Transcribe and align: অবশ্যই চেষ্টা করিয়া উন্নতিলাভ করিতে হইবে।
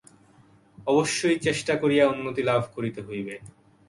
অবশ্যই 0.87 1.37
চেষ্টা 1.39 1.73
করিয়া 1.75 2.05
উন্নতিলাভ 2.07 2.61
করিতে 2.75 2.99
হইবে। 3.07 3.35